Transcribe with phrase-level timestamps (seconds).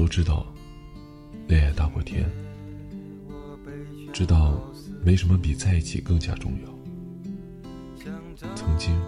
[0.00, 0.46] 都知道，
[1.46, 2.24] 恋爱大过天，
[4.14, 4.58] 知道
[5.04, 8.06] 没什么比在一起更加重要。
[8.54, 8.98] 曾经，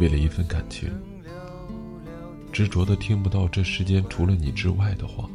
[0.00, 0.90] 为了一份感情，
[2.50, 5.30] 执着的听不到这世间除了你之外的话，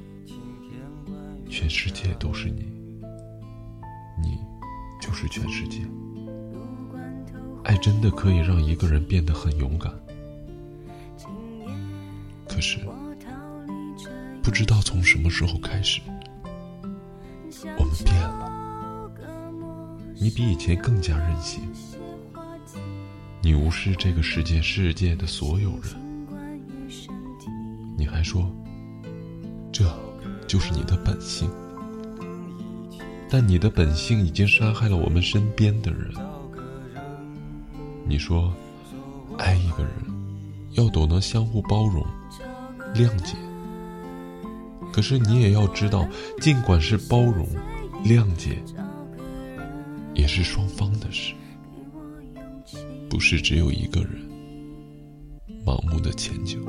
[1.49, 2.65] 全世界都是你，
[4.21, 4.37] 你
[5.01, 5.79] 就是全世界。
[7.63, 9.93] 爱真的可以让一个人变得很勇敢，
[12.49, 12.79] 可是
[14.45, 15.99] 不知道从什么时候开始，
[17.79, 19.11] 我们变了。
[20.13, 21.63] 你比以前更加任性，
[23.41, 26.27] 你无视这个世界世界的所有人，
[27.97, 28.47] 你还说
[29.71, 29.91] 这
[30.45, 31.49] 就是你的本性，
[33.27, 36.13] 但你的本性已经杀害了我们身边的人。
[38.07, 38.53] 你说，
[39.39, 39.91] 爱一个人
[40.73, 42.05] 要懂得相互包容、
[42.93, 43.35] 谅解。
[44.95, 46.07] 可是你也要知道，
[46.39, 47.45] 尽管是包容、
[48.05, 48.63] 谅解，
[50.13, 51.33] 也是双方的事，
[53.09, 54.11] 不是只有一个人
[55.65, 56.59] 盲目的迁就。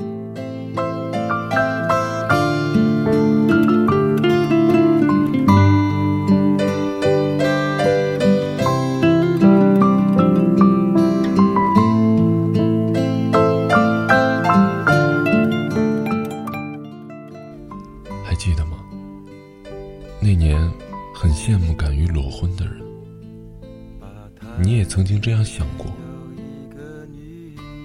[24.59, 25.85] 你也曾经这样想过，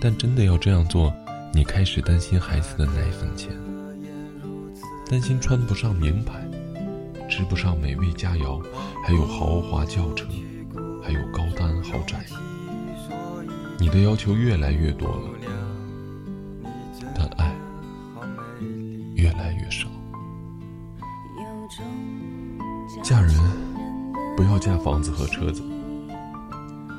[0.00, 1.14] 但真的要这样做，
[1.52, 3.50] 你开始担心孩子的奶粉钱，
[5.08, 6.42] 担心穿不上名牌，
[7.28, 8.62] 吃不上美味佳肴，
[9.04, 10.26] 还有豪华轿车，
[11.02, 12.24] 还有高端豪宅，
[13.78, 15.28] 你的要求越来越多了，
[17.14, 17.54] 但爱
[19.14, 19.86] 越来越少。
[23.02, 23.34] 嫁人，
[24.36, 25.62] 不要嫁房子和车子；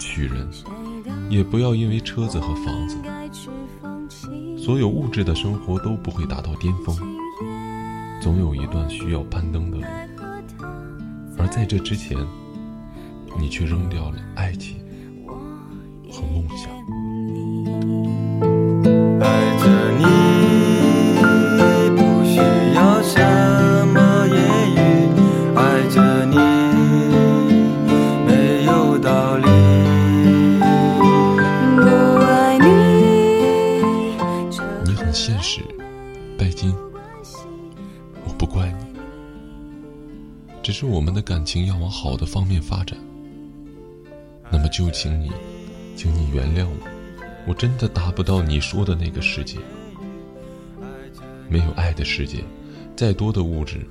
[0.06, 0.46] 娶人，
[1.30, 2.98] 也不要因为车子和房子。
[4.58, 6.94] 所有物质的生活都不会达到巅峰，
[8.22, 9.84] 总有一段需要攀登的路。
[11.38, 12.18] 而在这之前，
[13.40, 14.76] 你却扔掉了爱情
[16.12, 16.70] 和梦想。
[40.64, 42.98] 只是我们的感情要往好的方面发展，
[44.50, 45.30] 那么就请你，
[45.98, 46.88] 请你原谅我，
[47.46, 49.58] 我真的达不到你说的那个世界。
[51.50, 52.46] 没有爱的世界，
[52.96, 53.86] 再多的物质，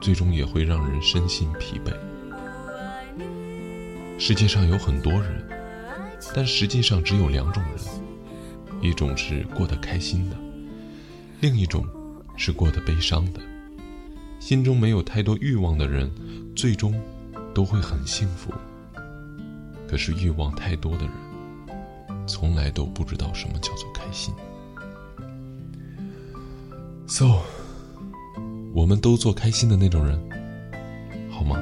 [0.00, 1.92] 最终也会让人身心疲惫。
[4.18, 5.48] 世界上有很多人，
[6.34, 7.72] 但实际上只有两种人：
[8.82, 10.36] 一种是过得开心的，
[11.40, 11.86] 另一种
[12.36, 13.40] 是过得悲伤的。
[14.44, 16.10] 心中没有太多欲望的人，
[16.54, 16.94] 最终
[17.54, 18.52] 都会很幸福。
[19.88, 24.34] 可是欲望太多的人，从来都不知道什么叫做开心。
[27.06, 27.38] So，
[28.74, 30.20] 我们都做开心的那种人，
[31.30, 31.56] 好吗？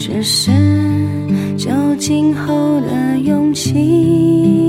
[0.00, 0.50] 只是
[1.58, 4.59] 酒精后的勇气，